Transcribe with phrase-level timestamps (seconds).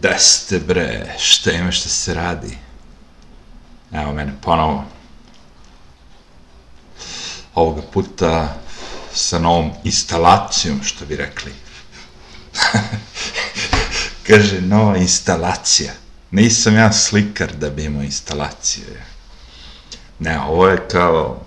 [0.00, 2.58] Da ste bre, šta ima šta se radi?
[3.92, 4.84] Evo mene ponovo.
[7.54, 8.56] Ovoga puta
[9.14, 11.52] sa novom instalacijom, što bi rekli.
[14.26, 15.92] Kaže, nova instalacija.
[16.30, 19.04] Nisam ja slikar da bi imao instalacije.
[20.18, 21.44] Ne, ovo je kao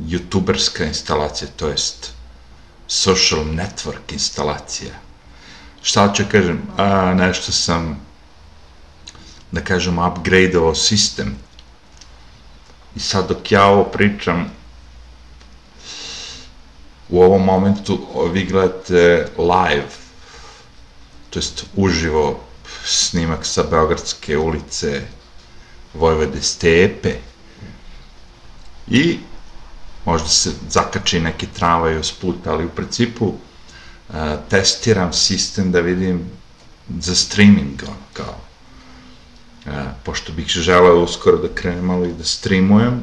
[0.00, 2.12] youtuberska instalacija, to jest
[2.88, 5.03] social network instalacija
[5.84, 8.00] šta ću kažem, a, nešto sam,
[9.52, 11.36] da kažem, upgrade-ovo sistem.
[12.96, 14.50] I sad dok ja ovo pričam,
[17.08, 17.98] u ovom momentu
[18.32, 19.90] vi gledate live,
[21.30, 22.40] to jest uživo
[22.84, 25.02] snimak sa Beogradske ulice
[25.94, 27.14] Vojvode Stepe
[28.88, 29.18] i
[30.04, 33.34] možda se zakači neki tramvaj uz put, ali u principu
[34.48, 36.30] testiram sistem da vidim
[36.88, 38.36] za streaming, ono, kao,
[39.66, 43.02] a, pošto bih želeo uskoro da krenem malo i da streamujem,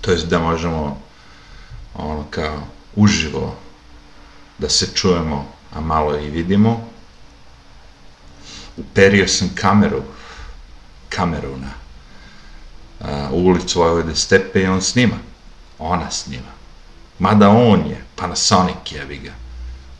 [0.00, 1.00] to jest da možemo,
[1.94, 3.56] ono, kao, uživo
[4.58, 6.88] da se čujemo, a malo i vidimo.
[8.76, 10.02] Uperio sam kameru,
[11.08, 11.70] kameru na
[13.00, 15.16] a, u ulicu Vojvode Stepe i on snima.
[15.78, 16.52] Ona snima.
[17.18, 19.41] Mada on je, Panasonic jevi ga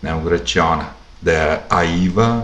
[0.02, 0.84] ne mogu reći ona.
[1.20, 2.42] Da je Aiva,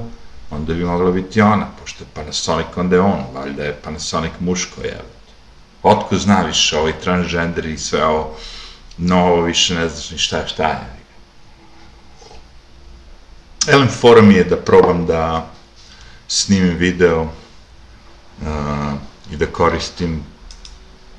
[0.50, 4.80] onda bi mogla biti ona, pošto je Panasonic, onda je on, valjda je Panasonic muško,
[4.80, 5.00] je.
[5.82, 8.36] Otko zna više, ovaj transgender i sve ovo
[8.98, 10.98] novo, više ne znaš ni šta je šta je.
[13.68, 15.50] Elem, fora mi je da probam da
[16.28, 18.48] snimim video uh,
[19.32, 20.24] i da koristim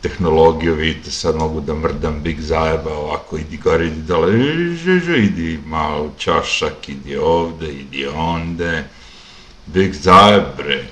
[0.02, 4.34] tehnologiju, vidite, sad mogu da mrdam Big Zajeba, ovako, idi gore, idi dole,
[5.18, 8.84] idi malo čašak, idi ovde, idi onde,
[9.66, 10.86] Big Zajeb, bre.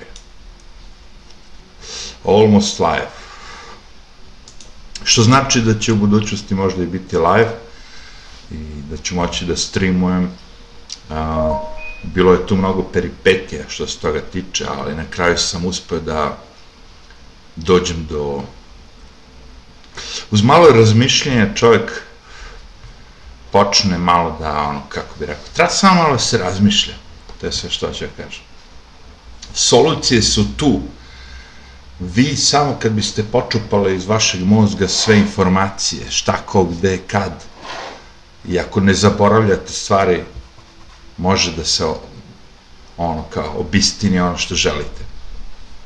[2.24, 3.08] Almost live.
[5.04, 7.54] Što znači da će u budućnosti možda i biti live
[8.50, 8.56] i
[8.90, 10.30] da ću moći da streamujem.
[12.02, 16.38] Bilo je tu mnogo peripetija što se toga tiče, ali na kraju sam uspeo da
[17.56, 18.42] dođem do
[20.30, 22.02] uz malo razmišljenja čovjek
[23.52, 26.94] počne malo da, ono, kako bi rekao, treba samo malo da se razmišlja.
[27.40, 28.42] To je sve što ću ja kažem.
[29.54, 30.80] Solucije su tu.
[32.00, 37.32] Vi samo kad biste počupali iz vašeg mozga sve informacije, šta, ko, gde, kad,
[38.48, 40.24] i ako ne zaboravljate stvari,
[41.16, 41.84] može da se
[42.96, 45.08] ono kao obistini ono što želite.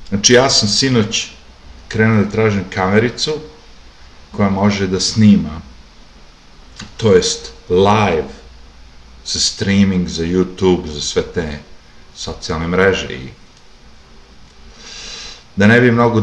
[0.09, 1.27] Znači ja sam sinoć
[1.89, 3.33] krenuo da tražim kamericu,
[4.37, 5.61] koja može da snima,
[6.97, 8.29] to jest live
[9.25, 11.59] za streaming, za YouTube, za sve te
[12.15, 13.29] socijalne mreže i
[15.57, 16.23] da ne bi mnogo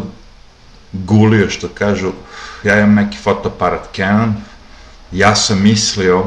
[0.94, 2.12] gulio što kažu,
[2.64, 4.34] ja imam neki fotoaparat Canon,
[5.12, 6.26] ja sam mislio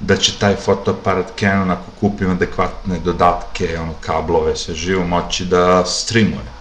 [0.00, 5.84] da će taj fotoaparat Canon ako kupim adekvatne dodatke, ono kablove, sve živo, moći da
[5.86, 6.59] streamuje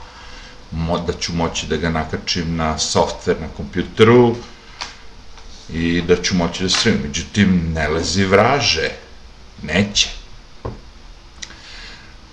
[1.08, 4.36] da ću moći da ga nakačim na software na kompjuteru
[5.74, 7.02] i da ću moći da streamim.
[7.04, 8.90] Međutim, ne lezi vraže.
[9.62, 10.10] Neće.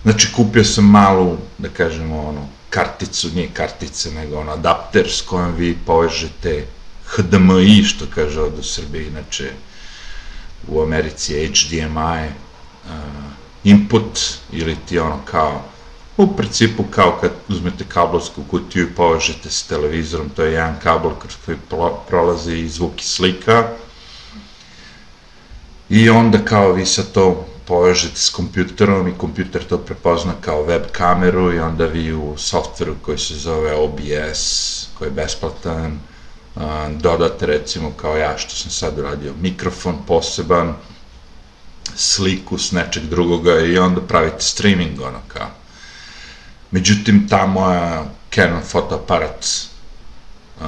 [0.02, 5.54] Znači, kupio sam malu, da kažemo, ono, karticu, nije kartica, nego ono, adapter s kojom
[5.54, 6.66] vi povežete
[7.06, 9.50] HDMI, što kaže ovde u Srbiji, inače,
[10.68, 12.90] u Americi je HDMI uh,
[13.64, 14.20] input,
[14.52, 15.64] ili ti ono kao
[16.16, 21.10] U principu kao kad uzmete kablovsku kutiju i povežete s televizorom, to je jedan kabel
[21.20, 21.58] kroz koji
[22.08, 23.68] prolazi i zvuk i slika.
[25.88, 30.82] I onda kao vi sa to povežete s kompjuterom i kompjuter to prepozna kao web
[30.92, 35.98] kameru i onda vi u softveru koji se zove OBS, koji je besplatan,
[37.00, 40.74] dodate recimo kao ja što sam sad uradio mikrofon poseban,
[41.94, 45.65] sliku s nečeg drugoga i onda pravite streaming ono kao
[46.70, 48.04] Međutim, ta moja
[48.34, 49.46] Canon fotoaparat
[50.60, 50.66] uh,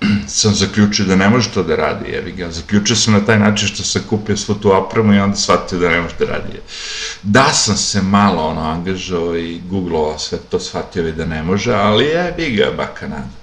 [0.26, 2.50] sam zaključio da ne može to da radi, jevi ga.
[2.50, 5.88] Zaključio sam na taj način što sam kupio svu tu opremu i onda shvatio da
[5.88, 6.60] ne može da radi.
[7.22, 11.72] Da sam se malo ono angažao i googlovao sve to, shvatio bi da ne može,
[11.72, 13.40] ali jevi ga, baka nada.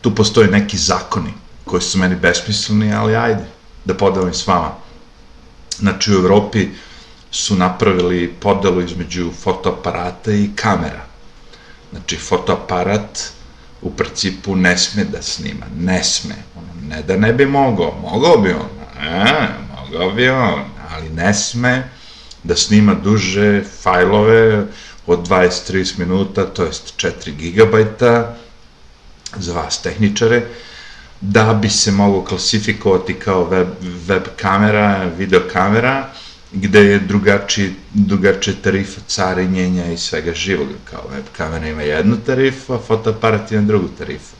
[0.00, 1.32] Tu postoje neki zakoni
[1.64, 3.44] koji su meni besmisleni, ali ajde,
[3.84, 4.70] da podelim s vama.
[5.78, 6.68] Znači, u Evropi
[7.34, 11.04] su napravili podelu između fotoaparata i kamera.
[11.90, 13.32] Znači, fotoaparat
[13.82, 16.34] u principu ne sme da snima, ne sme.
[16.56, 18.68] Ono, ne da ne bi mogao, mogao bi on,
[19.00, 19.48] a,
[19.80, 21.88] mogao bi on, ali ne sme,
[22.42, 24.66] da snima duže fajlove
[25.06, 28.36] od 20-30 minuta, to jest 4 gigabajta
[29.36, 30.42] za vas tehničare,
[31.20, 33.68] da bi se mogo klasifikovati kao web,
[34.06, 36.12] web kamera, video kamera,
[36.54, 42.74] gde je drugačiji, drugačije tarifa carinjenja i svega živoga, kao web kamera ima jednu tarifu,
[42.74, 44.36] a fotoaparat ima drugu tarifu.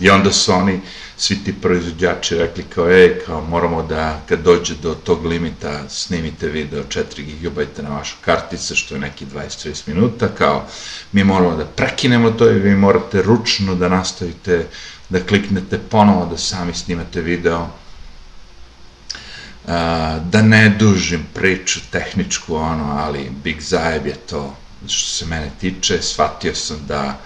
[0.00, 0.80] I onda su oni,
[1.16, 6.48] svi ti proizvođači rekli kao, ej, kao moramo da, kad dođe do tog limita, snimite
[6.48, 7.04] video 4
[7.42, 10.66] GB na vašu karticu, što je neki 20-30 minuta, kao,
[11.12, 14.66] mi moramo da prekinemo to i vi morate ručno da nastavite,
[15.08, 17.66] da kliknete ponovo da sami snimate video,
[20.24, 24.56] da ne dužim priču tehničku, ono, ali Big Zajeb je to,
[24.88, 27.18] što se mene tiče, shvatio sam da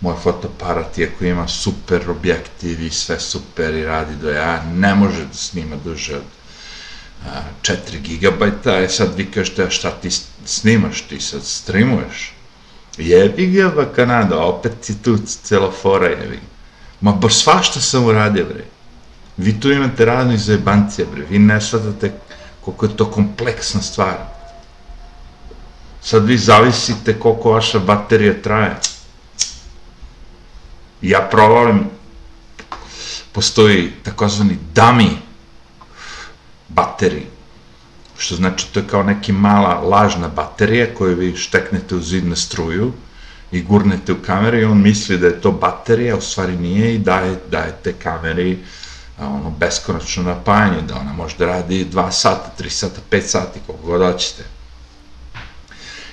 [0.00, 5.24] moj fotoaparat, iako ima super objektiv i sve super i radi do ja, ne može
[5.24, 6.22] da snima duže od
[7.62, 10.10] 4 gigabajta, e sad vi kažete, šta ti
[10.44, 12.32] snimaš, ti sad streamuješ?
[12.98, 16.40] Jebi ga, Kanada, opet je tu cela fora, jebi.
[17.00, 18.64] Ma baš svašta sam uradio, bre.
[19.36, 21.26] Vi tu imate raznih zajebancija, bre.
[21.30, 22.12] Vi ne shvatate
[22.60, 24.16] koliko je to kompleksna stvar.
[26.02, 28.76] Sad vi zavisite koliko vaša baterija traje.
[31.02, 31.84] Ja provalim,
[33.32, 35.10] postoji takozvani dummy
[36.68, 37.26] baterij,
[38.18, 42.36] što znači to je kao neki mala lažna baterija koju vi šteknete u zid na
[42.36, 42.92] struju
[43.52, 46.98] i gurnete u kameru i on misli da je to baterija, u stvari nije i
[46.98, 48.58] daje, dajete kameri
[49.18, 53.86] ono, beskonačno napajanje, da ona može da radi 2 sata, 3 sata, 5 sati, koliko
[53.86, 54.44] god hoćete.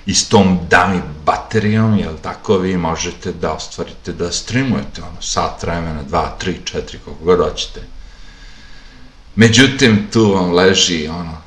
[0.06, 5.64] I s tom dami baterijom, jel tako, vi možete da ostvarite da streamujete, ono, sat
[5.64, 7.82] vremena, 2, 3, 4, koliko god hoćete.
[9.36, 11.38] Međutim, tu vam leži, ono,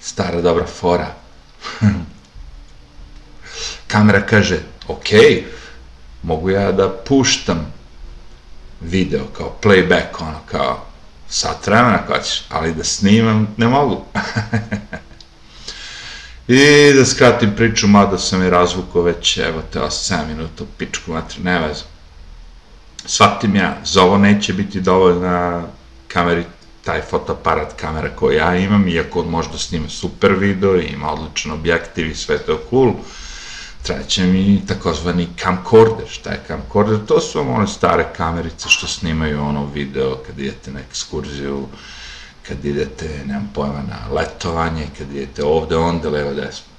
[0.00, 1.14] stara dobra fora.
[3.86, 4.58] Kamera kaže,
[4.88, 5.08] ok,
[6.22, 7.72] mogu ja da puštam
[8.80, 10.89] video kao playback, ono, kao
[11.30, 14.04] sat vremena ako ćeš, ali da snimam ne mogu.
[16.48, 21.42] I da skratim priču, mada sam je razvukao već, evo te, 7 minuta pičku matri,
[21.42, 21.86] ne vezam.
[23.04, 25.62] Shvatim ja, za ovo neće biti dovoljna
[26.08, 26.44] kameri,
[26.84, 32.10] taj fotoaparat kamera koju ja imam, iako možda snima super video i ima odličan objektiv
[32.10, 32.92] i sve to cool,
[33.82, 36.08] treće mi takozvani camcorder.
[36.08, 36.98] Šta je camcorder?
[37.06, 41.66] To su one stare kamerice što snimaju ono video kad idete na ekskurziju,
[42.48, 46.70] kad idete, nemam pojma, na letovanje, kad idete ovde, onda, levo, desno.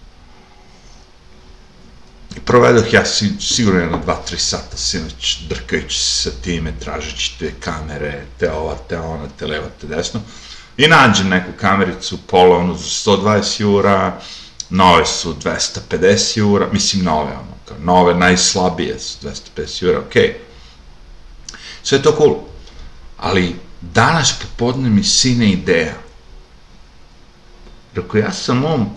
[2.38, 7.40] I provedoh ja si, sigurno jedno dva, tri sata sinoć drkajući se sa time, tražeći
[7.40, 10.22] te kamere, te ova, te ona, te levo, te desno.
[10.78, 14.22] I nađem neku kamericu polovnu za 120 eura,
[14.72, 20.24] nove su 250 eura, mislim nove, ono, kao nove, najslabije su 250 eura, okej.
[20.24, 20.34] Okay.
[21.84, 22.36] Sve to cool.
[23.18, 25.94] Ali danas popodne mi sine ideja.
[27.96, 28.90] Rekao, ja sam mom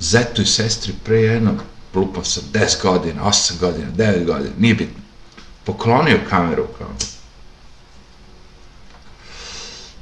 [0.00, 1.56] zetu i sestri pre jednog,
[1.94, 5.02] lupao sam 10 godina, 8 godina, 9 godina, nije bitno.
[5.64, 6.88] Poklonio kameru kao.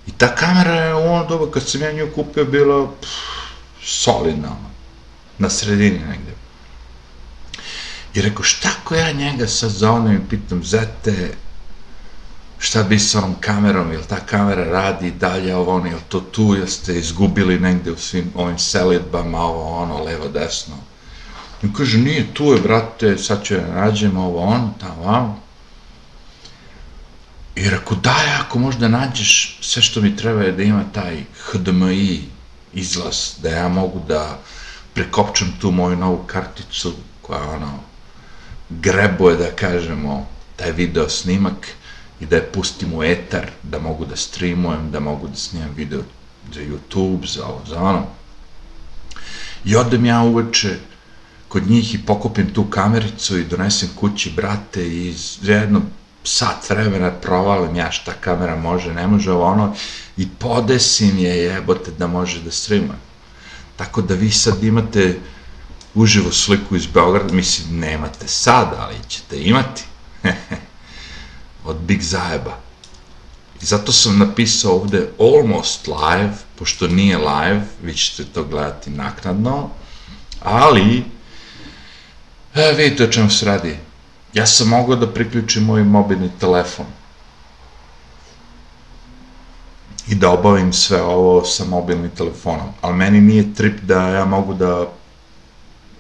[0.07, 3.42] I ta kamera je u ono doba kad sam ja nju kupio bila pff,
[3.85, 4.57] solidno,
[5.39, 6.33] na sredini negde.
[8.15, 11.35] I rekao, šta ko ja njega sad zovem i pitam, zete,
[12.59, 16.55] šta bi sa onom kamerom, jel ta kamera radi dalje, ovo ono, jel to tu,
[16.55, 20.77] jel ste izgubili negde u svim ovim selitbama, ovo ono, levo, desno.
[21.63, 25.41] I kaže, nije tu je, brate, sad ću ja nađem ovo ono, tamo, vamo.
[27.55, 32.32] I rekao, daj, ako možda nađeš sve što mi treba je da ima taj HDMI
[32.73, 34.39] izlaz, da ja mogu da
[34.95, 37.79] prekopčam tu moju novu karticu koja ono
[38.71, 40.27] grebuje da kažemo
[40.57, 41.69] taj video snimak
[42.21, 46.03] i da je pustim u etar, da mogu da streamujem, da mogu da snimam video
[46.55, 48.07] za YouTube, za ovo, za ono.
[49.65, 50.77] I odem ja uveče
[51.49, 55.83] kod njih i pokupim tu kamericu i donesem kući brate i jedno
[56.25, 59.75] sat vremena provalim ja šta kamera može, ne može ovo ono
[60.17, 62.99] i podesim je jebote da može da streamuje.
[63.77, 65.21] Tako da vi sad imate
[65.95, 69.83] uživo sliku iz Beograda, mislim nemate sad, ali ćete imati.
[71.65, 72.59] Od Big Zajeba.
[73.63, 79.71] I zato sam napisao ovde almost live, pošto nije live, vi ćete to gledati naknadno,
[80.43, 81.05] ali
[82.55, 83.77] e, vidite o čemu se radi
[84.33, 86.87] ja sam mogao da priključim moj mobilni telefon.
[90.09, 92.69] i da obavim sve ovo sa mobilnim telefonom.
[92.81, 94.87] Ali meni nije trip da ja mogu da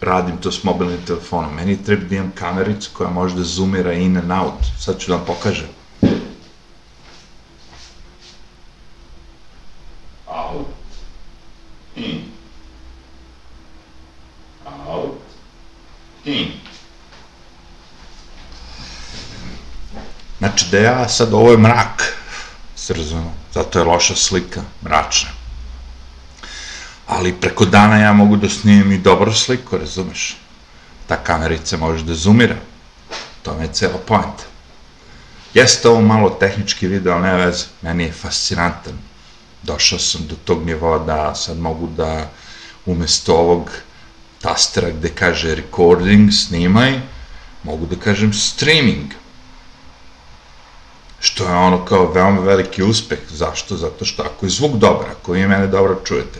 [0.00, 1.54] radim to s mobilnim telefonom.
[1.54, 4.64] Meni je trip da imam kamericu koja može da zoomira in and out.
[4.78, 5.68] Sad ću da vam pokažem.
[10.26, 10.66] Out.
[11.96, 12.20] In.
[14.86, 15.18] Out.
[16.24, 16.61] In.
[20.42, 22.16] Znači da ja sad, ovo je mrak,
[22.88, 25.30] razumemo, zato je loša slika, mračna.
[27.06, 30.36] Ali preko dana ja mogu da snimim i dobru sliku, razumeš?
[31.06, 32.56] Ta kamerica može da zoomira.
[33.42, 34.42] To mi je cela point.
[35.54, 38.98] Jeste ovo malo tehnički video, ali ne veze, meni je fascinantan.
[39.62, 42.30] Došao sam do tog nivoa da sad mogu da
[42.86, 43.70] umesto ovog
[44.40, 47.00] tastera gde kaže recording, snimaj,
[47.62, 49.21] mogu da kažem streaming
[51.22, 53.18] što je ono kao veoma veliki uspeh.
[53.30, 53.76] Zašto?
[53.76, 56.38] Zato što ako je zvuk dobar, ako vi mene dobro čujete,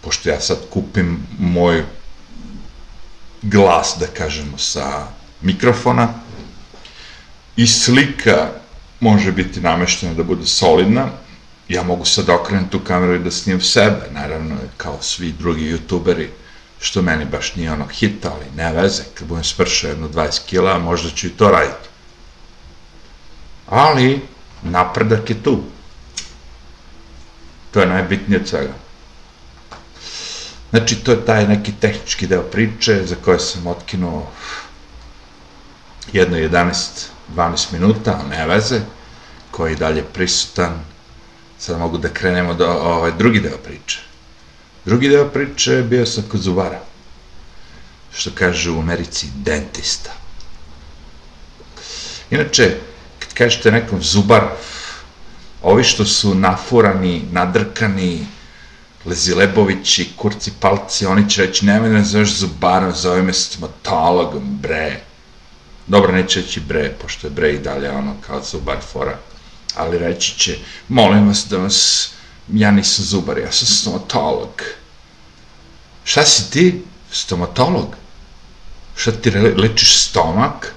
[0.00, 1.84] pošto ja sad kupim moj
[3.42, 5.06] glas, da kažemo, sa
[5.40, 6.08] mikrofona,
[7.56, 8.48] i slika
[9.00, 11.06] može biti nameštena da bude solidna,
[11.68, 16.26] ja mogu sad okrenem tu kameru i da snimam sebe, naravno, kao svi drugi youtuberi,
[16.80, 20.78] što meni baš nije ono hit, ali ne veze, kad budem spršao jedno 20 kila,
[20.78, 21.91] možda ću i to raditi
[23.66, 24.20] ali
[24.62, 25.62] napredak je tu.
[27.70, 28.72] To je najbitnije od svega.
[30.70, 34.30] Znači, to je taj neki tehnički deo priče za koje sam otkinuo
[36.12, 38.80] jedno 11-12 minuta, ali ne veze,
[39.50, 40.80] koji je dalje prisutan.
[41.58, 44.00] Sad mogu da krenemo do ovaj, drugi deo priče.
[44.84, 46.80] Drugi deo priče je bio sa kod zubara.
[48.14, 50.10] Što kaže u Americi dentista.
[52.30, 52.76] Inače,
[53.34, 54.42] kažete nekom zubar,
[55.62, 58.26] ovi što su nafurani, nadrkani,
[59.04, 65.00] Lezilebovići, kurci palci, oni će reći, nemoj da zoveš zubarom, zove me stomatologom, bre.
[65.86, 69.18] Dobro, neće reći bre, pošto je bre i dalje ono kao zubar fora.
[69.74, 70.58] Ali reći će,
[70.88, 72.10] molim vas da vas,
[72.52, 74.62] ja nisam zubar, ja sam stomatolog.
[76.04, 76.82] Šta si ti?
[77.12, 77.96] Stomatolog?
[78.96, 80.74] Šta ti lečiš stomak?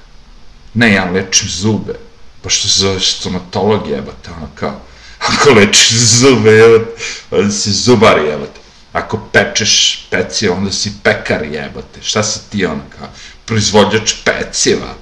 [0.74, 2.05] Ne, ja lečim zube
[2.46, 4.82] pa što se zove stomatolog jebate, ono kao,
[5.20, 6.92] ako lečiš zube jebate,
[7.32, 8.60] onda si zubar jebate,
[8.94, 13.08] ako pečeš peciva, onda si pekar jebate, šta si ti ono kao,
[13.46, 14.94] proizvođač peciva,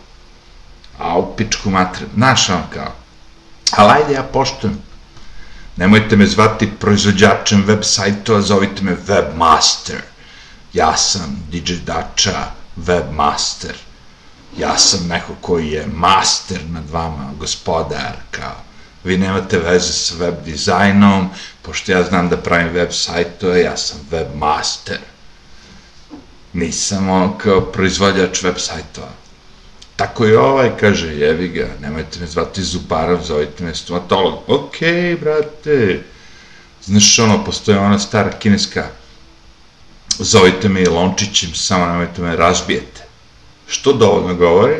[0.99, 2.95] a u pičku matri, znaš ono kao,
[3.71, 4.77] ali ajde ja poštujem,
[5.75, 9.99] nemojte me zvati proizvođačem web sajtova, zovite me webmaster,
[10.73, 13.75] ja sam DJ Dača, webmaster,
[14.57, 18.55] ja sam neko koji je master nad vama, gospodar, kao,
[19.03, 21.29] vi nemate veze sa web dizajnom,
[21.61, 24.99] pošto ja znam da pravim web sajtove, ja sam web master.
[26.53, 29.11] Nisam on kao proizvodjač web sajtova.
[29.95, 34.39] Tako i ovaj kaže, jevi ga, nemojte me zvati Zubarov, zovite me stomatolog.
[34.47, 36.03] Okej, okay, brate.
[36.83, 38.87] Znaš, ono, postoje ona stara kineska,
[40.19, 43.02] zovite me lončićem, samo nemojte me razbijete
[43.73, 44.75] što dovoljno govori,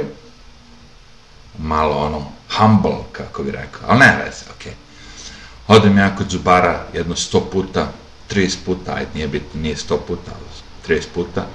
[1.58, 2.26] malo ono,
[2.58, 4.74] humble, kako bi rekao, ali ne veze, okej.
[5.68, 7.92] Odem ja kod zubara jedno sto puta,
[8.32, 11.46] 30 puta, ajde, nije bitno, nije sto puta, ali 30 puta,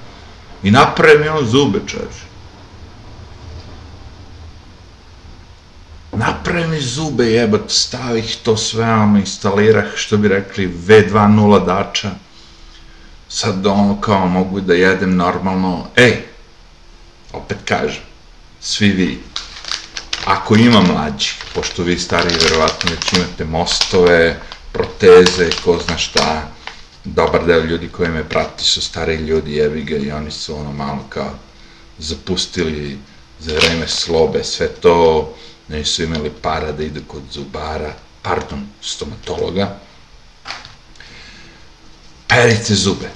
[0.63, 2.29] i napravi mi on zube, čovječe.
[6.11, 12.11] Napravi mi zube, jebat, stavih to sve, ono, instalirah, što bi rekli, V2.0 dača,
[13.29, 16.28] sad ono kao mogu da jedem normalno, ej,
[17.33, 18.03] opet kažem,
[18.61, 19.19] svi vi,
[20.25, 24.39] ako ima mlađi, pošto vi stariji verovatno već imate mostove,
[24.71, 26.51] proteze, ko zna šta,
[27.03, 30.71] dobar deo ljudi koji me prati su stari ljudi, jebi ga, i oni su ono
[30.71, 31.31] malo kao
[31.97, 32.99] zapustili
[33.39, 35.35] za vreme slobe, sve to,
[35.67, 39.79] nisu imali para da idu kod zubara, pardon, stomatologa,
[42.27, 43.09] perite zube.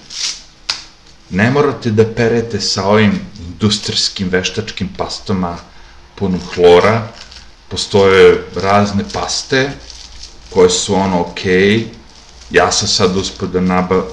[1.29, 3.19] Ne morate da perete sa ovim
[3.63, 5.57] industrijskim veštačkim pastama
[6.15, 7.07] puno hlora,
[7.69, 9.71] postoje razne paste
[10.49, 11.85] koje su ono okej, okay.
[12.51, 14.03] ja sam sad uspio da naba,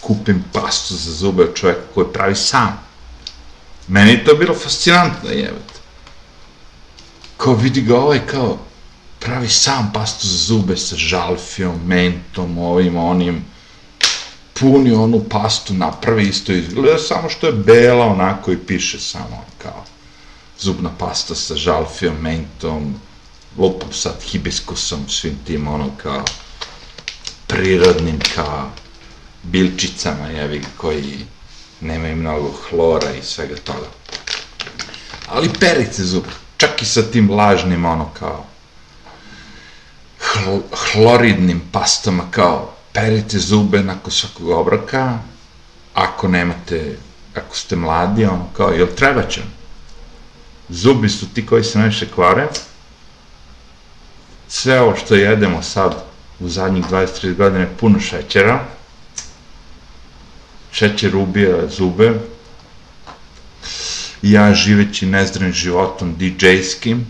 [0.00, 2.78] kupim pastu za zube od čoveka koji pravi sam.
[3.88, 5.80] Meni je to bilo fascinantno, jevet.
[7.36, 8.58] Kao vidi ga ovaj kao
[9.20, 13.44] pravi sam pastu za zube sa žalfijom, mentom, ovim, onim,
[14.60, 19.84] puni onu pastu, napravi isto izgleda, samo što je bela onako i piše samo kao
[20.58, 22.94] zubna pasta sa žalfijom, mentom,
[23.58, 26.24] lupom sad, hibiskusom, svim tim ono kao
[27.46, 28.70] prirodnim kao
[29.42, 31.18] bilčicama, jevi koji
[31.80, 33.88] nemaju mnogo hlora i svega toga.
[35.28, 36.24] Ali perite zub,
[36.56, 38.44] čak i sa tim lažnim, ono, kao,
[40.18, 45.18] hl hloridnim pastama, kao, perite zube nakon svakog obroka,
[45.94, 46.96] ako nemate,
[47.34, 49.42] ako ste mladi, ono, kao, jel treba će?
[50.68, 52.48] Zubi su ti koji se najviše kvare,
[54.48, 56.04] sve ovo što jedemo sad
[56.40, 58.64] u zadnjih 23 godine puno šećera,
[60.72, 62.20] šećer ubija zube,
[64.22, 67.04] ja živeći nezdravim životom DJ-skim,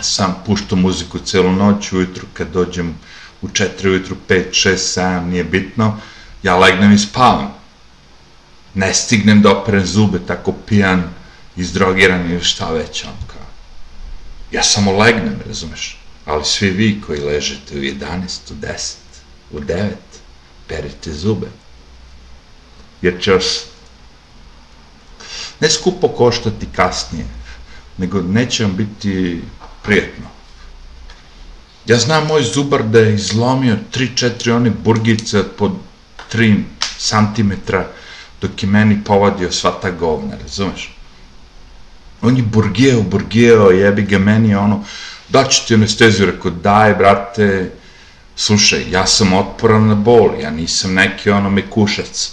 [0.00, 2.94] sam puštam muziku celu noć, ujutru kad dođem
[3.42, 6.00] u 4 ujutru, 5, 6, 7, nije bitno,
[6.42, 7.54] ja legnem i spavam.
[8.74, 11.02] Ne stignem da operem zube tako pijan,
[11.56, 13.46] izdrogiran ili šta već, on kao.
[14.50, 15.98] Ja samo legnem, razumeš?
[16.24, 18.94] Ali svi vi koji ležete u 11, u 10,
[19.50, 19.90] u 9,
[20.68, 21.46] perite zube.
[23.02, 23.64] Jer će vas
[25.60, 27.26] ne skupo koštati kasnije,
[27.98, 29.42] nego neće vam biti
[29.82, 30.26] prijetno.
[31.86, 35.72] Ja znam moj zubar da je izlomio 3-4 one burgice pod
[36.32, 36.62] 3
[36.98, 37.52] cm
[38.40, 40.94] dok je meni povadio sva ta govna, razumeš?
[42.22, 44.84] On je burgijeo, burgijeo, jebi ga meni ono,
[45.28, 47.70] daću ti anesteziju, rekao, daj, brate,
[48.36, 52.32] slušaj, ja sam otporan na bol, ja nisam neki ono mekušac,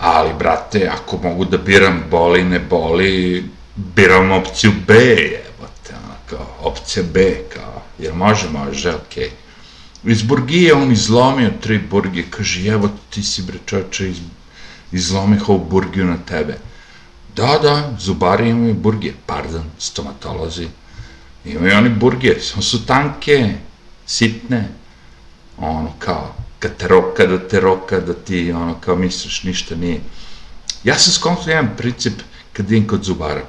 [0.00, 3.44] ali, brate, ako mogu da biram boli, ne boli,
[3.76, 9.30] biram opciju B, jebote, ono, kao, opcija B, kao, jer može, može, okej.
[10.04, 10.10] Okay.
[10.12, 14.18] Iz Burgije on izlomio tri burgije, kaže, evo ti si bre čoče, iz,
[14.92, 16.58] izlomih ovu burgiju na tebe.
[17.36, 20.68] Da, da, zubari imaju burgije, pardon, stomatolozi,
[21.46, 23.54] Imaju oni burgeri, samo su tanke,
[24.06, 24.68] sitne,
[25.56, 30.00] ono kao, kad te roka, da te roka, da ti ono kao misliš ništa nije.
[30.84, 32.12] Ja sam skonto jedan princip
[32.52, 33.44] kad idem kod zubara.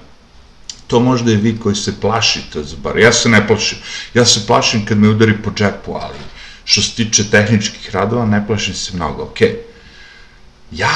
[0.88, 3.00] To možda je vi koji se plašite zubara.
[3.00, 3.78] Ja se ne plašim.
[4.14, 6.20] Ja se plašim kad me udari po džepu, ali
[6.66, 9.24] što se tiče tehničkih radova, ne plašim se mnogo.
[9.24, 9.42] Ok.
[10.72, 10.94] Ja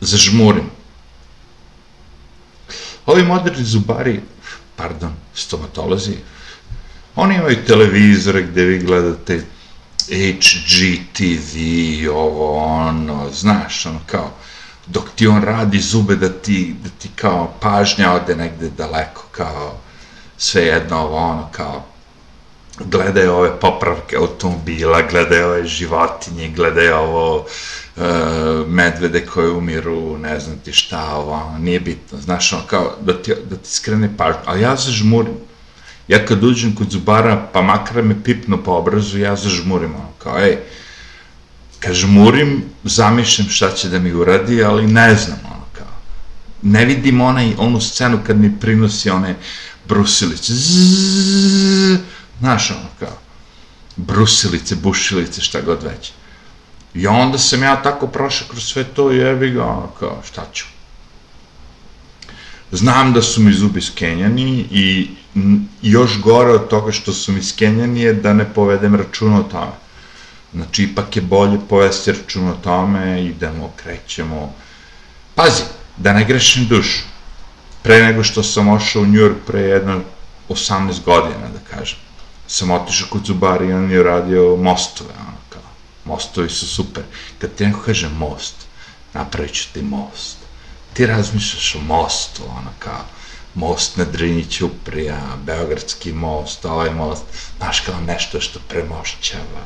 [0.00, 0.70] zažmurim.
[3.06, 4.20] Ovi moderni zubari,
[4.76, 6.12] pardon, stomatolozi,
[7.16, 9.40] oni imaju televizore gde vi gledate
[10.08, 11.56] HGTV,
[12.12, 14.34] ovo, ono, znaš, ono, kao,
[14.88, 19.74] dok ti on radi zube da ti, da ti kao pažnja ode negde daleko, kao,
[20.38, 21.84] sve jedno ovo, ono, kao,
[22.84, 27.46] gledaju ove popravke automobila, gledaju ove životinje, gledaju ovo
[27.96, 28.00] e,
[28.66, 33.34] medvede koje umiru, ne znam ti šta, ovo, nije bitno, znaš, ono, kao, da ti,
[33.50, 35.34] da ti skrene pažnju, ali ja zažmurim,
[36.08, 40.38] ja kad uđem kod zubara, pa makar me pipnu po obrazu, ja zažmurim, ono, kao,
[40.38, 40.58] ej,
[41.80, 45.94] kad žmurim, zamišljam šta će da mi uradi, ali ne znam, ono, kao,
[46.62, 49.36] ne vidim onaj, onu scenu kad mi prinosi one
[49.88, 50.52] brusilice,
[52.40, 53.18] Znaš, ono, kao,
[53.96, 56.12] brusilice, bušilice, šta god već.
[56.94, 60.64] I onda sam ja tako prošao kroz sve to jebi ga, ono, kao, šta ću?
[62.72, 65.10] Znam da su mi zubi skenjani i
[65.82, 69.72] još gore od toga što su mi skenjani je da ne povedem računa o tome.
[70.54, 74.52] Znači, ipak je bolje povesti račun o tome, idemo, krećemo.
[75.34, 75.62] Pazi,
[75.96, 77.02] da ne grešim dušu.
[77.82, 80.00] Pre nego što sam ošao u York pre jedno
[80.48, 81.98] 18 godina, da kažem
[82.48, 85.62] sam otišao kod zubara i on je radio mostove, ono, kao,
[86.04, 87.02] mostovi su super.
[87.38, 88.54] Kad ti neko kaže most,
[89.14, 90.36] napravit ću ti most.
[90.92, 93.04] Ti razmišljaš o mostu, ono, kao,
[93.54, 97.22] most na Drini Ćuprija, Beogradski most, ovaj most,
[97.58, 99.62] znaš, kao nešto što premošćava,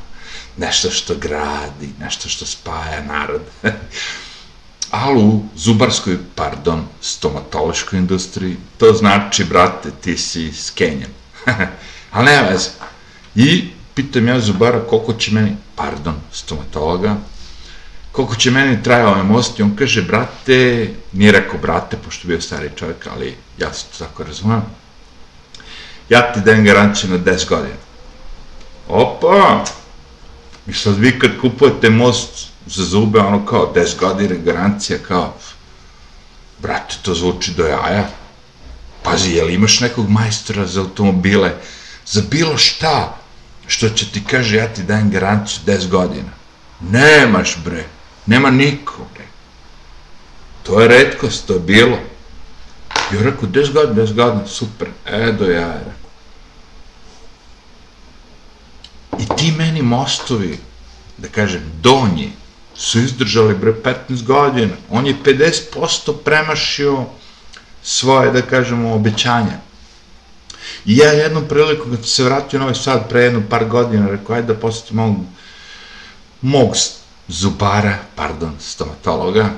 [0.56, 3.42] nešto što gradi, nešto što spaja narod.
[4.90, 11.10] Ali u zubarskoj, pardon, stomatološkoj industriji, to znači, brate, ti si skenjan.
[12.12, 12.70] Ali nema veze.
[13.34, 17.16] I pitam ja Zubara koliko će meni, pardon, stomatologa,
[18.12, 22.40] koliko će meni traja ovaj most i on kaže, brate, nije rekao brate, pošto bio
[22.40, 24.62] stari čovjek, ali ja se to tako razumem,
[26.08, 27.76] ja ti dajem garanciju na 10 godina.
[28.88, 29.64] Opa!
[30.66, 35.34] I sad vi kad kupujete most za zube, ono kao 10 godina garancija, kao,
[36.58, 38.08] brate, to zvuči do jaja.
[39.02, 41.54] Pazi, jel imaš nekog majstora za automobile,
[42.06, 43.16] za bilo šta
[43.66, 46.30] što će ti kaže ja ti dajem garanciju 10 godina.
[46.80, 47.84] Nemaš bre,
[48.26, 49.24] nema niko bre.
[50.62, 51.98] To je redkost, to je bilo.
[53.12, 56.02] I on rekao, 10 godina, 10 godina, super, e do ja, rekao.
[59.18, 60.58] I ti meni mostovi,
[61.18, 62.32] da kažem, donji,
[62.74, 63.72] su izdržali bre
[64.08, 64.72] 15 godina.
[64.90, 67.04] On je 50% premašio
[67.82, 69.58] svoje, da kažemo, obećanja.
[70.86, 74.36] I ja jednom priliku, kad se vratio na ovaj sad, pre jedno par godina, rekao,
[74.36, 75.16] ajde da posetim mog,
[76.40, 76.76] mog
[77.28, 79.50] zubara, pardon, stomatologa,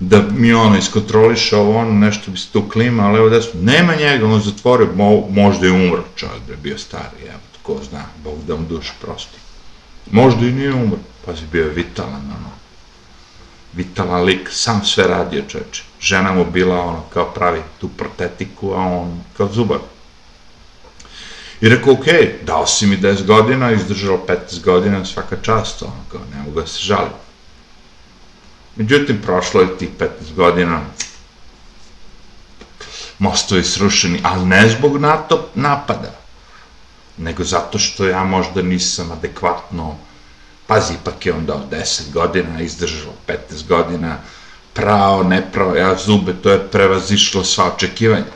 [0.00, 3.94] da mi ono iskontroliše ovo, ono, nešto bi se tu klima, ali evo desno, nema
[3.94, 8.38] njega, on zatvorio, mo, možda je umro čovjek, je bio stari, evo, ko zna, Bog
[8.46, 9.38] da mu dušu prosti.
[10.10, 12.50] Možda i nije umro, pa si bio vitalan, ono,
[13.72, 15.82] vitalan lik, sam sve radio čoveče.
[16.00, 19.78] Žena mu bila ono, kao pravi tu protetiku, a on kao zubar.
[21.60, 22.06] I rekao, ok,
[22.42, 26.66] dao si mi 10 godina, izdržao 15 godina, svaka čast, ono, kao, ne mogu da
[26.66, 27.12] se žalim.
[28.76, 30.80] Međutim, prošlo je tih 15 godina,
[33.18, 36.21] mostovi srušeni, ali ne zbog NATO napada,
[37.22, 39.96] nego zato što ja možda nisam adekvatno,
[40.66, 44.16] pazi, ipak je on dao 10 godina, izdržao 15 godina,
[44.72, 48.32] prao, ne prao, ja zube, to je prevazišlo sva očekivanja.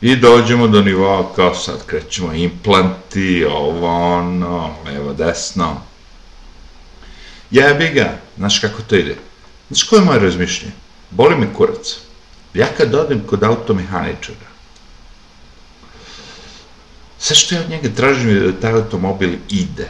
[0.00, 5.82] I dođemo do nivoa kao sad krećemo implanti, ovo, ono, levo, desno.
[7.50, 9.16] Jebi ga, znaš kako to ide.
[9.70, 10.72] Znaš koje je moje razmišljenje?
[11.10, 11.96] Boli me kurac.
[12.54, 14.49] Ja kad odem kod automehaničara,
[17.20, 19.88] sve što ja od njega tražim je da taj automobil ide.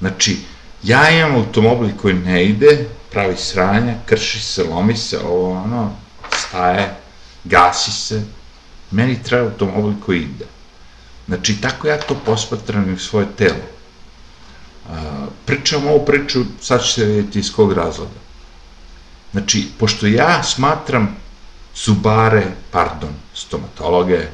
[0.00, 0.38] Znači,
[0.82, 5.96] ja imam automobil koji ne ide, pravi sranja, krši se, lomi se, ovo, ono,
[6.38, 6.94] staje,
[7.44, 8.22] gasi se,
[8.90, 10.46] meni treba automobil koji ide.
[11.26, 13.64] Znači, tako ja to posmatram i u svoje telo.
[15.46, 18.20] pričam ovu priču, sad ćete vidjeti iz kog razloga.
[19.32, 21.16] Znači, pošto ja smatram
[21.76, 24.28] zubare, pardon, stomatologe,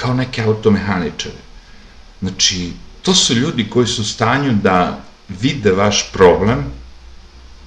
[0.00, 1.42] kao neke automehaničare.
[2.20, 6.64] Znači, to su ljudi koji su u stanju da vide vaš problem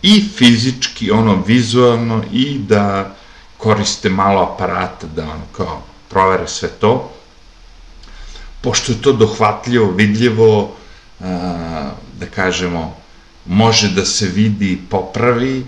[0.02, 3.15] i fizički, ono, vizualno i da
[3.58, 7.12] koriste malo aparata da ono kao provere sve to.
[8.62, 10.76] Pošto je to dohvatljivo, vidljivo,
[12.20, 12.96] da kažemo,
[13.46, 15.65] može da se vidi popravi,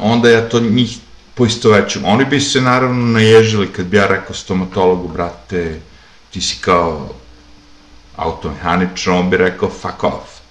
[0.00, 0.98] onda ja to njih
[1.34, 2.04] poistovećujem.
[2.08, 5.80] Oni bi se naravno naježili kad bi ja rekao stomatologu, brate,
[6.30, 7.08] ti si kao
[8.16, 10.42] automehaničar, on bi rekao fuck off.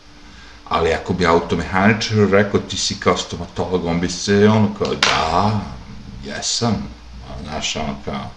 [0.69, 5.59] Ali ako bi automehaničar rekao ti si kao stomatolog, on bi se ono kao da,
[6.25, 6.87] jesam,
[7.43, 8.31] znaš, ono kao,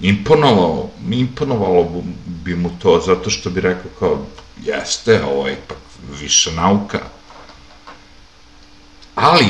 [0.00, 4.26] imponovalo, imponovalo bi mu to, zato što bi rekao kao,
[4.62, 5.78] jeste, ovo je ipak
[6.20, 7.00] viša nauka.
[9.14, 9.46] Ali,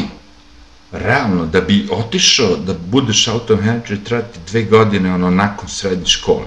[0.93, 6.47] realno, da bi otišao da budeš automehaničar, treba ti dve godine, ono, nakon srednje škole.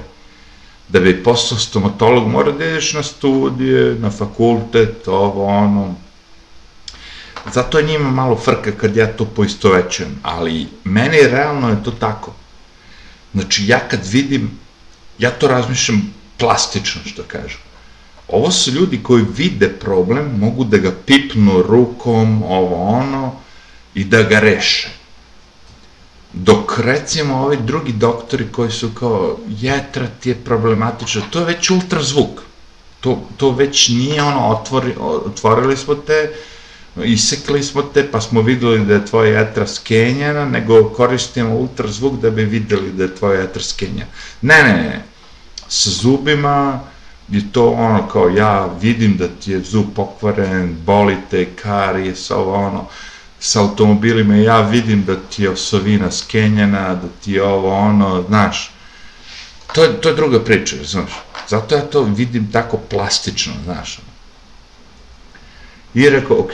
[0.90, 5.96] Da bi postao stomatolog, mora da ideš na studije, na fakultet, ovo, ono,
[7.54, 12.34] Zato je njima malo frka kad ja to poistovećujem, ali meni realno je to tako.
[13.34, 14.52] Znači, ja kad vidim,
[15.20, 17.60] ja to razmišljam plastično, što kažem.
[18.28, 23.34] Ovo su ljudi koji vide problem, mogu da ga pipnu rukom, ovo ono,
[23.96, 24.90] i da ga reše.
[26.34, 31.70] Dok recimo ovi drugi doktori koji su kao jetra ti je problematično, to je već
[31.70, 32.42] ultrazvuk.
[33.00, 36.32] To, to već nije ono, otvori, otvorili smo te,
[37.04, 42.30] isekli smo te pa smo videli da je tvoja jetra skenjena, nego koristimo ultrazvuk da
[42.30, 44.12] bi videli da je tvoja jetra skenjena.
[44.42, 45.04] Ne, ne, ne,
[45.68, 46.80] sa zubima
[47.30, 52.54] je to ono kao ja vidim da ti je zub pokvaren, boli te, karijes, ovo
[52.54, 52.88] ono,
[53.46, 58.72] sa automobilima ja vidim da ti je osovina skenjena, da ti je ovo ono, znaš,
[59.74, 61.12] to je, to je druga priča, znaš,
[61.50, 64.00] zato ja to vidim tako plastično, znaš,
[65.94, 66.54] I rekao, ok,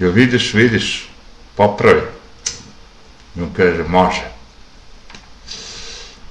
[0.00, 1.08] jel vidiš, vidiš,
[1.56, 2.02] popravi.
[3.36, 4.24] I on kaže, može.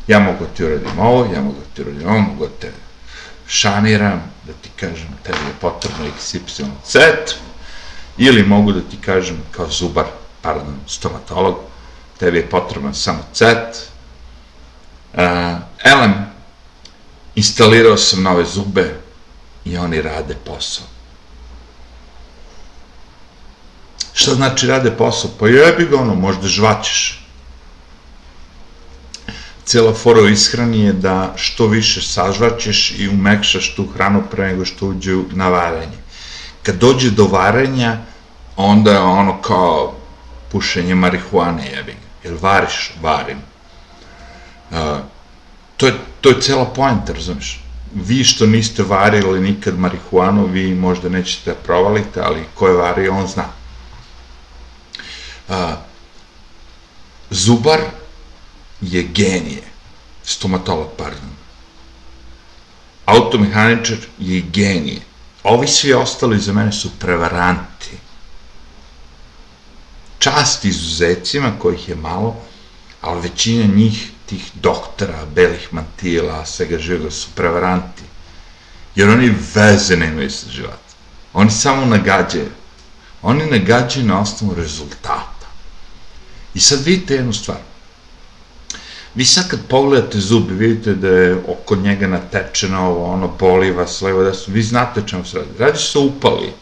[0.07, 2.71] Ja mogu da ti uradim ovo, ja mogu da ti uradim ovo, mogu da te
[3.47, 6.99] šaniram, da ti kažem, tebi je potrebno XYZ,
[8.17, 10.05] ili mogu da ti kažem, kao zubar,
[10.41, 11.59] pardon, stomatolog,
[12.19, 13.89] tebi je potreban samo cet.
[15.13, 15.21] Uh,
[15.83, 16.13] elem,
[17.35, 18.99] instalirao sam nove zube
[19.65, 20.85] i oni rade posao.
[24.13, 25.31] Šta znači rade posao?
[25.39, 27.23] Pa jebi ga ono, možda žvaćeš.
[29.65, 34.65] Cela fora u ishrani je da što više sažvaćeš i umekšaš tu hranu pre nego
[34.65, 35.97] što uđe na varenje.
[36.63, 37.97] Kad dođe do varenja,
[38.57, 39.93] onda je ono kao
[40.51, 42.29] pušenje marihuane, jebi ga.
[42.29, 42.91] Jel variš?
[43.01, 43.37] Varim.
[44.71, 44.77] Uh,
[45.77, 47.67] to, je, to je cela poenta, razumiješ?
[47.95, 53.13] vi što niste varili nikad marihuanu, vi možda nećete da provalite, ali ko je vario,
[53.13, 53.45] on zna.
[55.49, 55.75] A,
[57.29, 57.79] zubar
[58.81, 59.63] je genije,
[60.23, 61.29] stomatolog, pardon.
[63.05, 65.01] Automehaničar je genije.
[65.43, 67.97] Ovi svi ostali za mene su prevaranti.
[70.19, 72.35] Čast izuzecima, kojih je malo,
[73.01, 78.03] ali većina njih, tih doktora, belih mantila, svega živoga, su prevaranti.
[78.95, 80.95] Jer oni veze nemaju sa životom.
[81.33, 82.49] Oni samo nagađaju.
[83.21, 85.47] Oni nagađaju na osnovu rezultata.
[86.53, 87.57] I sad vidite jednu stvar.
[89.15, 94.23] Vi sad kad pogledate zubi, vidite da je oko njega natečeno ovo, ono, poliva, slevo,
[94.23, 95.49] da su, vi znate čemu se radi.
[95.59, 96.53] Radi se upali,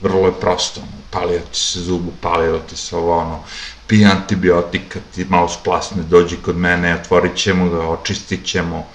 [0.00, 3.40] vrlo je prosto, upalio ti se zub, upalio ti se ovo, ono,
[3.86, 8.86] pije antibiotika, ti malo splasne, dođi kod mene, otvorit ćemo ga, očistit ćemo.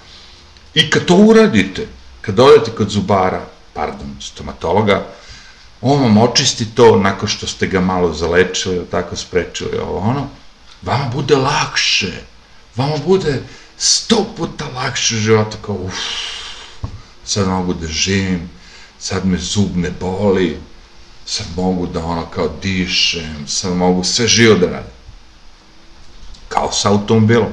[0.74, 1.88] I kad to uradite,
[2.22, 3.42] kad odete kod zubara,
[3.74, 5.06] pardon, stomatologa,
[5.82, 10.28] on vam očisti to nakon što ste ga malo zalečili, tako sprečili ovo ono,
[10.82, 12.12] vama bude lakše,
[12.76, 13.44] vama bude
[13.78, 15.98] sto puta lakše života kao uff,
[17.26, 18.50] sad mogu da živim,
[19.00, 20.60] sad me zub ne boli,
[21.26, 24.92] sad mogu da ono kao dišem, sad mogu sve živo da radim.
[26.50, 27.52] Kao sa automobilom.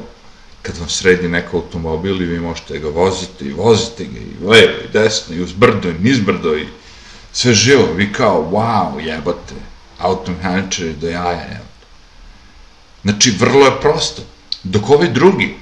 [0.63, 4.73] Kad vam sredi neko automobil i vi možete ga voziti i vozite ga i levo
[4.85, 6.69] i desno i uzbrdo i nizbrdo i
[7.33, 9.55] sve živo, vi kao wow jebote,
[9.99, 11.87] automehaničari do jaja jebote.
[13.03, 14.23] Znači vrlo je prosto.
[14.63, 15.57] Dok ovi drugi,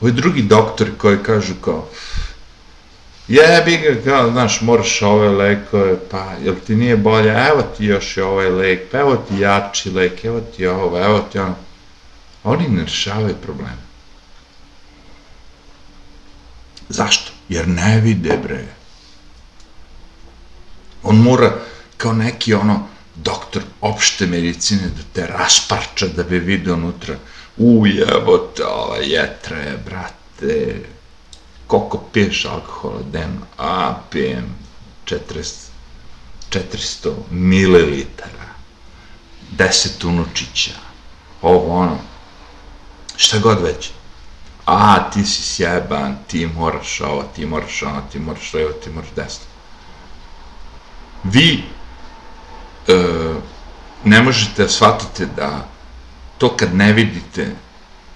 [0.00, 1.88] ovi drugi doktori koji kažu kao,
[3.28, 8.16] jebi ga, kao, znaš, moraš ove lekove, pa, jel ti nije bolje, evo ti još
[8.16, 11.54] ovaj lek, pa evo ti jači lek, evo ti ovo, evo ti ono.
[12.44, 13.86] Oni ne rešavaju probleme.
[16.88, 17.32] Zašto?
[17.48, 18.64] Jer ne vide, bre.
[21.02, 21.58] On mora,
[21.96, 27.14] kao neki ono, doktor opšte medicine da te rasparča da bi vidio unutra
[27.56, 30.80] ujebote, ova jetra je, brate,
[31.66, 33.40] koliko piješ alkohola dnevno?
[33.58, 34.54] A, pijem
[35.04, 35.66] 40,
[36.50, 38.46] 400 mililitara,
[39.58, 40.72] 10 unučića,
[41.42, 41.98] ovo ono,
[43.16, 43.90] šta god već.
[44.66, 49.10] A, ti si sjeban, ti moraš ovo, ti moraš ono, ti moraš levo, ti moraš
[49.16, 49.44] desno.
[51.24, 51.64] Vi
[52.88, 53.34] e,
[54.04, 55.68] ne možete da shvatite da
[56.38, 57.50] to kad ne vidite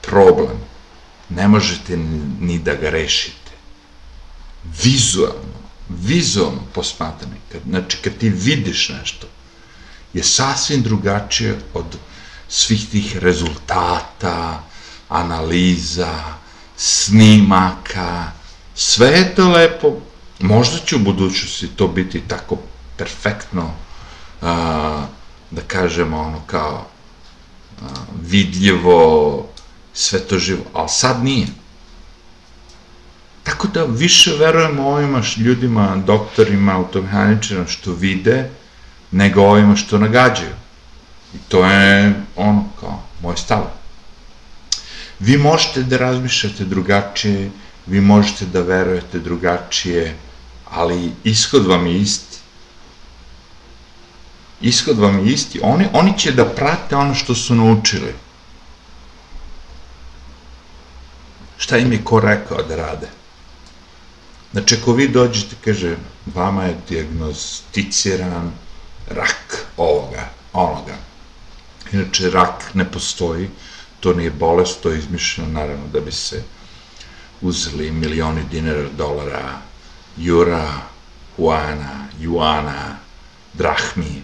[0.01, 0.59] problem,
[1.29, 1.97] ne možete
[2.41, 3.40] ni da ga rešite.
[4.83, 9.27] Vizualno, vizualno posmatrani, kad, znači kad ti vidiš nešto,
[10.13, 11.97] je sasvim drugačije od
[12.49, 14.63] svih tih rezultata,
[15.09, 16.15] analiza,
[16.77, 18.33] snimaka,
[18.75, 19.97] sve je to lepo,
[20.39, 22.57] možda će u budućnosti to biti tako
[22.97, 23.71] perfektno
[24.43, 25.07] a,
[25.51, 26.87] da kažemo ono kao
[27.83, 27.87] a,
[28.23, 29.47] vidljivo,
[29.95, 31.47] sve to živo, ali sad nije.
[33.51, 38.51] Tako da više verujemo ovima ljudima, doktorima, automehaničarima što vide,
[39.11, 40.55] nego ovima što nagađaju.
[41.35, 43.65] I to je ono kao moj stav.
[45.19, 47.51] Vi možete da razmišljate drugačije,
[47.87, 50.17] vi možete da verujete drugačije,
[50.71, 52.31] ali ishod vam je isti
[54.61, 55.61] ishod vam je isti.
[55.63, 58.15] Oni, oni će da prate ono što su naučili.
[61.57, 63.09] Šta im je ko rekao da rade?
[64.53, 65.97] Znači, ako vi dođete, kaže,
[66.35, 68.53] vama je diagnosticiran
[69.09, 70.97] rak ovoga, onoga.
[71.93, 73.51] Inače, rak ne postoji,
[74.01, 76.43] to nije bolest, to je izmišljeno, naravno, da bi se
[77.41, 79.59] uzeli milioni dinara, dolara,
[80.17, 80.73] jura,
[81.37, 82.97] huana, juana,
[83.53, 84.23] drahmi,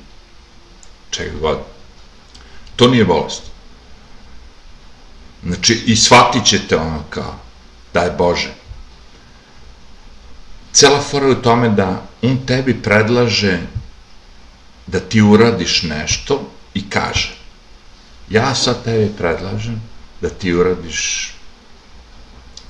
[1.11, 1.59] čega god.
[2.77, 3.43] To nije bolest.
[5.43, 7.35] Znači, i shvatit ćete ono kao,
[7.95, 8.55] daj Bože.
[10.77, 13.59] Cela fora je u tome da on tebi predlaže
[14.87, 17.37] da ti uradiš nešto i kaže,
[18.29, 19.81] ja sad tebi predlažem
[20.21, 21.33] da ti uradiš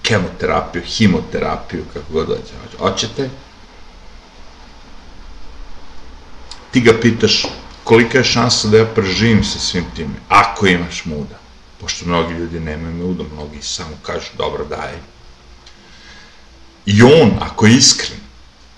[0.03, 2.79] kemoterapiju, himoterapiju, kako god dođe.
[2.79, 3.31] Hoćete?
[6.71, 7.47] Ti ga pitaš,
[7.85, 11.38] kolika je šansa da ja preživim sa svim tim, ako imaš muda.
[11.81, 15.15] Pošto mnogi ljudi nemaju muda, mnogi samo kažu, dobro, daj.
[16.87, 18.18] I on, ako je iskren,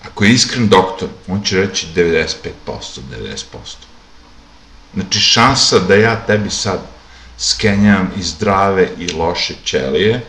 [0.05, 3.37] ako je iskren doktor, on će reći 95%, 90%.
[4.93, 6.79] Znači, šansa da ja tebi sad
[7.37, 10.25] skenjam i zdrave i loše ćelije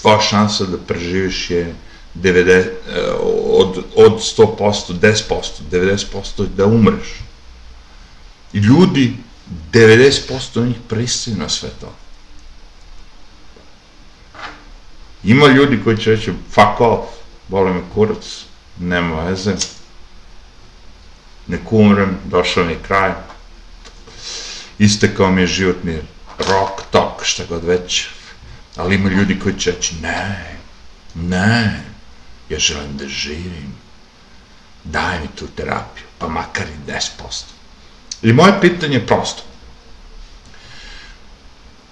[0.00, 1.74] tvoja šansa da preživiš je
[2.14, 2.64] 90,
[3.50, 7.20] od, od 100%, 10%, 90% da umreš.
[8.52, 9.16] I ljudi,
[9.72, 11.94] 90% njih pristaju na sve to.
[15.24, 17.08] Ima ljudi koji će reći, fuck off,
[17.48, 18.44] boli me kurac,
[18.78, 19.54] nema veze,
[21.46, 23.12] nek umrem, došao mi kraj,
[24.78, 25.98] istekao mi je životni
[26.38, 28.06] rok, tok, šta god već,
[28.76, 30.56] ali ima ljudi koji će reći, ne,
[31.14, 31.84] ne,
[32.48, 33.74] ja želim da živim,
[34.84, 37.00] daj mi tu terapiju, pa makar i 10%.
[38.22, 39.42] I moje pitanje je prosto,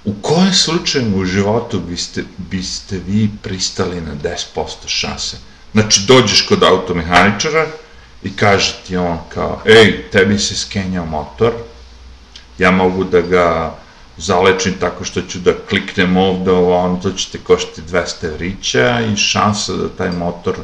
[0.04, 4.14] u kojem slučaju u životu biste, biste vi pristali na
[4.56, 5.36] 10% šanse?
[5.72, 7.66] Znači, dođeš kod automehaničara
[8.22, 11.52] i kaže ti on kao, ej, tebi se skenjao motor,
[12.58, 13.74] ja mogu da ga
[14.16, 19.16] zalečim tako što ću da kliknem ovde, on, to će te koštiti 200 evrića i
[19.16, 20.56] šansa da taj motor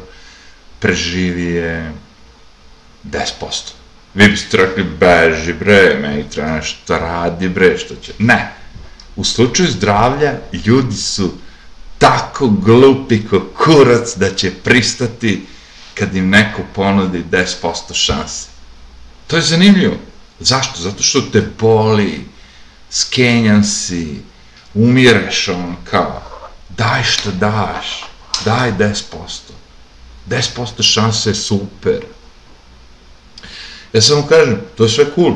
[0.79, 1.91] preživi je
[3.03, 3.21] 10%.
[4.13, 8.11] Vi biste rekli, beži bre, meni treba nešto radi bre, što će...
[8.19, 8.53] Ne,
[9.15, 10.33] u slučaju zdravlja
[10.65, 11.31] ljudi su
[11.97, 15.45] tako glupi ko kurac da će pristati
[15.93, 18.47] kad im neko ponudi 10% šanse.
[19.27, 19.95] To je zanimljivo.
[20.39, 20.81] Zašto?
[20.81, 22.25] Zato što te boli,
[22.89, 24.21] skenjan si,
[24.73, 26.21] umireš on kao,
[26.69, 28.05] daj što daš,
[28.45, 29.01] daj 10%.
[30.29, 32.05] 10% šanse je super.
[33.93, 35.33] Ja samo kažem, to je sve cool.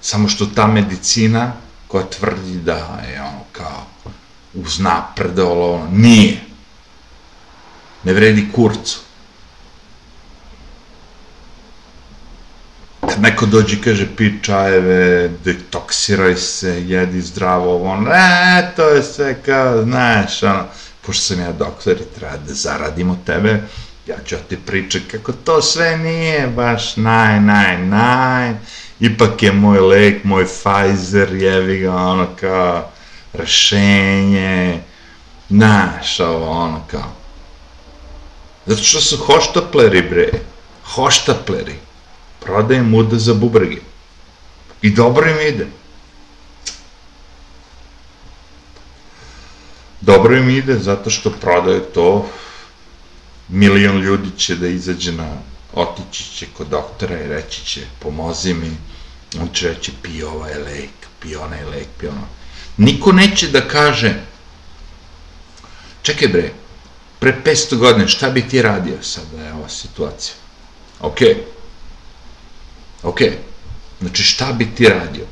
[0.00, 1.52] Samo što ta medicina
[1.88, 3.86] koja tvrdi da je ono kao
[4.54, 6.40] uznapredovalo, ono, nije.
[8.04, 9.00] Ne vredi kurcu.
[13.00, 19.02] Kad neko dođe i kaže pi čajeve, detoksiraj se, jedi zdravo, ono, e, to je
[19.02, 20.64] sve kao, znaš, ono,
[21.06, 23.62] pošto sam ja doktor i treba da zaradim od tebe,
[24.06, 28.54] ja ću ti pričati kako to sve nije baš naj, naj, naj,
[29.04, 32.90] ipak je moj lek, moj Pfizer, jevi ga, ono kao,
[33.32, 34.80] rešenje,
[35.48, 37.12] znaš, ovo, ono kao.
[38.66, 40.28] Zato što su hoštapleri, bre,
[40.84, 41.74] hoštapleri,
[42.40, 43.80] prodaje muda za bubrege.
[44.82, 45.66] I dobro im ide.
[50.00, 52.26] Dobro im ide zato što prodaju to,
[53.48, 55.28] milion ljudi će da izađe na,
[55.74, 58.76] otići će kod doktora i reći će, pomozi mi,
[59.40, 62.26] on će reći, pi ovaj lek, pi onaj lek, pi ono.
[62.76, 64.14] Niko neće da kaže,
[66.02, 66.52] čekaj bre,
[67.18, 70.34] pre 500 godina šta bi ti radio sada je ova situacija?
[71.00, 71.54] Okay
[73.04, 73.18] Ok,
[74.00, 75.24] znači šta bi ti radio?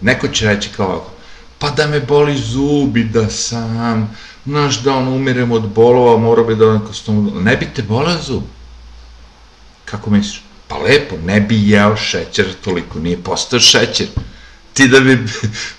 [0.00, 1.10] Neko će reći kao ovako,
[1.58, 6.56] pa da me boli zubi, da sam, znaš da on umirem od bolova, mora bi
[6.56, 8.42] da onako stomu, ne bi te bolao zub?
[9.84, 10.42] Kako misliš?
[10.74, 14.06] Pa lepo, ne bi jeo šećer toliko, nije postao šećer.
[14.72, 15.18] Ti da bi,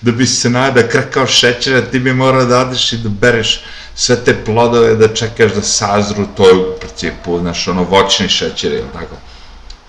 [0.00, 3.60] da bi se nada krkao šećera, ti bi morao da odeš i da bereš
[3.94, 8.72] sve te plodove, da čekaš da sazru, to je u principu, znaš, ono, voćni šećer,
[8.72, 9.16] ili tako?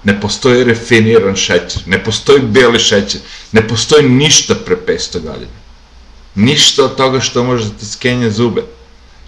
[0.03, 5.57] ne postoji refiniran šećer, ne postoji beli šećer, ne postoji ništa pre 500 godina.
[6.35, 8.63] Ništa od toga što može da ti skenja zube.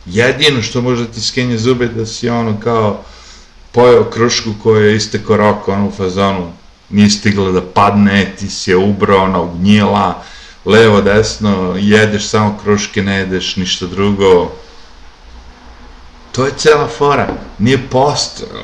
[0.06, 3.04] Jedino što može da ti skenja zube da si ono kao
[3.72, 6.52] pojeo krušku koja je isteko rok, ono u fazonu,
[6.90, 10.24] nije stigla da padne, ti si je ubrao, ona ugnjila,
[10.66, 14.52] levo, desno, jedeš samo kruške, ne jedeš ništa drugo.
[16.32, 17.28] To je cela fora,
[17.60, 18.64] nije postojao.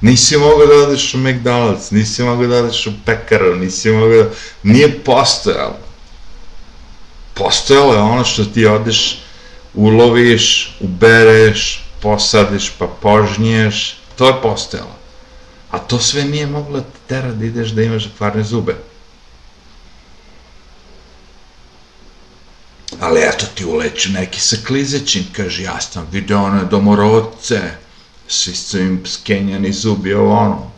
[0.00, 4.30] Nisi mogao da odeš u McDonald's, nisi mogao da odeš u pekaru, nisi mogao da...
[4.62, 5.76] Nije postojalo.
[7.34, 9.18] Postojalo je ono što ti odeš,
[9.74, 14.98] uloviš, ubereš, posadiš, pa požnješ, to je postojalo.
[15.70, 18.76] A to sve nije moglo te tera da ideš da imaš kvarne zube.
[23.00, 27.60] Ali eto ti uleću neki sa klizećim, kaže, ja sam video one domorodce,
[28.28, 30.70] svi su im skenjani zubi, ovo ono.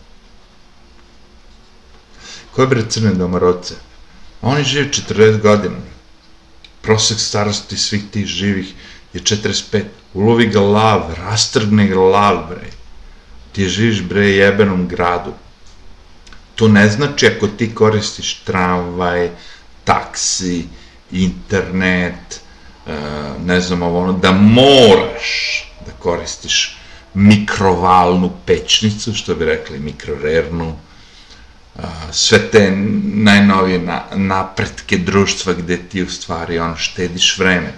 [2.52, 3.74] Ko je bre crne domarodce?
[4.42, 5.76] Oni žive 40 godina.
[6.82, 8.74] Prosek starosti svih tih živih
[9.12, 9.84] je 45.
[10.14, 12.70] Ulovi ga lav, rastrgne ga lav, bre.
[13.52, 15.32] Ti živiš, bre, jebenom gradu.
[16.54, 19.30] To ne znači ako ti koristiš tramvaj,
[19.84, 20.64] taksi,
[21.10, 22.40] internet,
[22.86, 22.92] e,
[23.44, 26.76] ne znam ovo ono, da moraš da koristiš
[27.14, 30.76] mikrovalnu pećnicu, što bi rekli mikrorernu,
[32.12, 32.70] sve te
[33.14, 37.72] najnovije napretke društva gde ti u stvari on štediš vreme.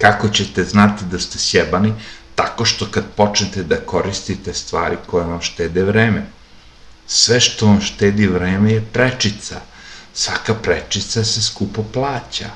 [0.00, 1.92] Kako ćete znati da ste sjebani?
[2.34, 6.26] Tako što kad počnete da koristite stvari koje vam štede vreme.
[7.06, 9.60] Sve što vam štedi vreme je prečica.
[10.14, 12.50] Svaka prečica se skupo plaća.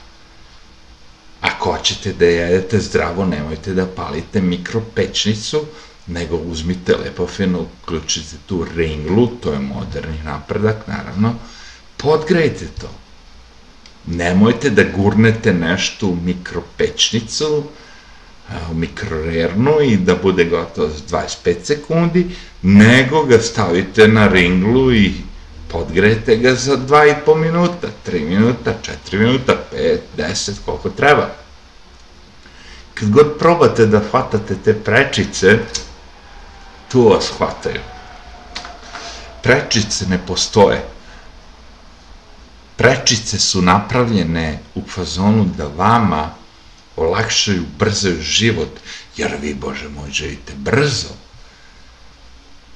[1.40, 5.64] Ako hoćete da jedete zdravo, nemojte da palite mikropečnicu,
[6.06, 11.34] nego uzmite lepo fino, uključite tu ringlu, to je moderni napredak, naravno,
[11.96, 13.03] podgrejte to.
[14.06, 17.64] Nemojte da gurnete nešto u mikropečnicu,
[18.70, 22.26] u mikrorernu i da bude gotovo za 25 sekundi,
[22.62, 25.12] nego ga stavite na ringlu i
[25.68, 28.74] podgrejte ga za 2,5 minuta, 3 minuta,
[29.10, 31.28] 4 minuta, 5, 10, koliko treba.
[32.94, 35.58] Kad god probate da hvatate te prečice,
[36.88, 37.80] tu vas hvataju.
[39.42, 40.93] Prečice ne postoje.
[42.76, 46.30] Prečice su napravljene u fazonu da vama
[46.96, 48.80] olakšaju, brzaju život,
[49.16, 51.08] jer vi, Bože moj, živite brzo.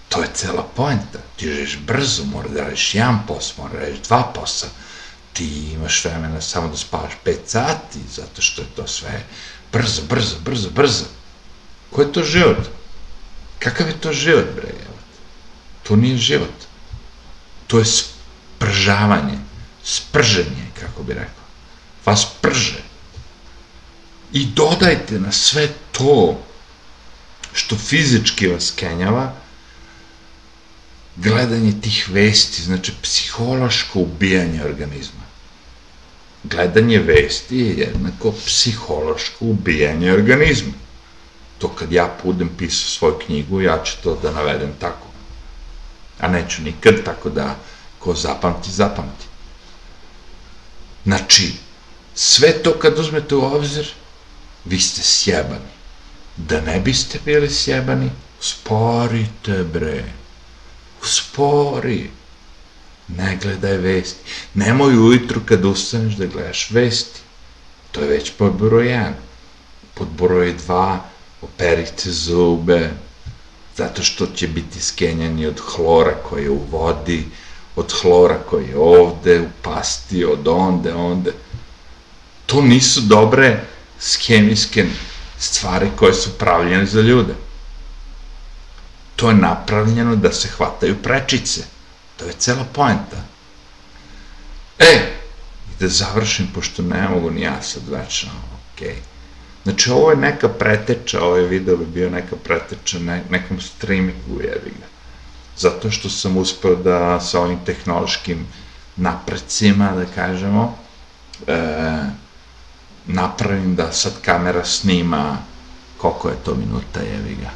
[0.08, 1.18] To je cela poenta.
[1.36, 4.68] Ti živiš brzo, mora da radiš jedan posao, mora da radiš dva posla.
[5.32, 9.22] Ti imaš vremena samo da spavaš 5 sati, zato što je to sve
[9.72, 11.04] brzo, brzo, brzo, brzo.
[11.90, 12.68] Ko je to život?
[13.58, 14.74] Kakav je to život, bre?
[15.82, 16.54] To nije život.
[17.66, 19.38] To je spržavanje,
[19.84, 21.44] sprženje, kako bi rekao.
[22.04, 22.82] Vas prže.
[24.32, 26.38] I dodajte na sve to
[27.52, 29.32] što fizički vas kenjava,
[31.16, 35.28] gledanje tih vesti, znači psihološko ubijanje organizma.
[36.44, 40.72] Gledanje vesti je jednako psihološko ubijanje organizma.
[41.58, 45.06] To kad ja budem pisao svoju knjigu, ja ću to da navedem tako.
[46.20, 47.56] A neću nikad, tako da
[47.98, 49.27] ko zapamti, zapamti.
[51.04, 51.52] Znači,
[52.14, 53.88] sve to kad uzmete u obzir,
[54.64, 55.70] vi ste sjebani.
[56.36, 60.04] Da ne biste bili sjebani, sporite bre.
[61.02, 62.10] Uspori.
[63.08, 64.20] Ne gledaj vesti.
[64.54, 67.20] Nemoj ujutru kad ustaneš da gledaš vesti.
[67.92, 69.12] To je već pod broj 1.
[69.94, 70.98] Pod broj 2
[71.42, 72.90] operite zube,
[73.76, 77.26] zato što će biti skenjani od hlora koji je u vodi,
[77.78, 81.32] od hlora koji je ovde, u pasti, od onde, onde.
[82.46, 83.60] To nisu dobre
[84.26, 84.86] hemijske
[85.38, 87.34] stvari koje su pravljene za ljude.
[89.16, 91.64] To je napravljeno da se hvataju prečice.
[92.16, 93.16] To je cela poenta.
[94.78, 94.92] E,
[95.70, 98.30] i da završim, pošto ne mogu ni ja sad večno,
[98.74, 98.96] okej.
[99.62, 104.72] Znači, ovo je neka preteča, ovaj video bi bio neka preteča ne, nekom streamingu, jevi
[104.80, 104.86] ga.
[105.58, 108.46] Zato što sam uspeo da sa ovim tehnološkim
[108.96, 110.78] napredcima, da kažemo,
[111.46, 111.56] e,
[113.06, 115.38] napravim da sad kamera snima
[115.98, 117.50] koliko je to minuta, jevi ga.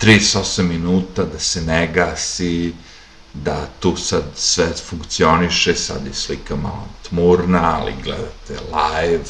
[0.00, 2.74] 38 minuta, da se ne gasi,
[3.34, 9.24] da tu sad sve funkcioniše, sad je slika malo tmurna, ali gledate live,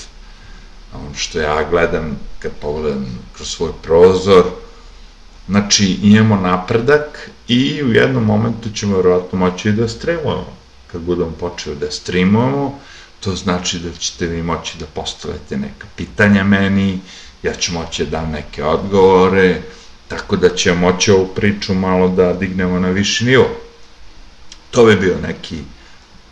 [0.95, 4.45] ono što ja gledam kad pogledam kroz svoj prozor,
[5.49, 10.57] znači imamo napredak i u jednom momentu ćemo verovatno moći da streamujemo.
[10.93, 12.79] Kad budemo počeli da streamujemo,
[13.21, 16.99] to znači da ćete vi moći da postavite neka pitanja meni,
[17.43, 19.63] ja ću moći da dam neke odgovore,
[20.09, 23.49] tako da će moći ovu priču malo da dignemo na viši nivo.
[24.71, 25.59] To bi bio neki,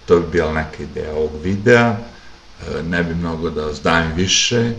[0.07, 4.73] to bi bila neka ideja ovog videa, e, ne bi mnogo da vas dajem više,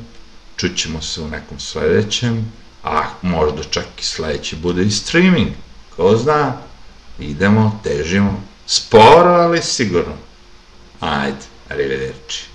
[0.55, 2.51] čućemo se u nekom sledećem,
[2.84, 5.49] a možda čak i sledeći bude i streaming,
[5.95, 6.53] ko zna,
[7.19, 10.13] idemo, težimo, sporo, ali sigurno.
[10.99, 11.38] Ajde,
[11.69, 12.52] arrivederci.